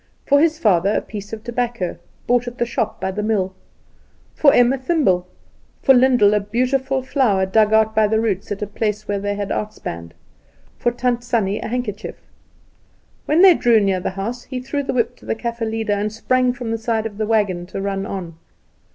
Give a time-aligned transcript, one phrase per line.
[0.25, 1.95] For his father a piece of tobacco,
[2.25, 3.53] bought at the shop by the mill;
[4.33, 5.27] for Em a thimble;
[5.83, 9.35] for Lyndall a beautiful flower dug out by the roots, at a place where they
[9.35, 10.13] had outspanned;
[10.79, 12.15] for Tant Sannie a handkerchief.
[13.27, 16.11] When they drew near the house he threw the whip to the Kaffer leader, and
[16.11, 18.39] sprung from the side of the wagon to run on.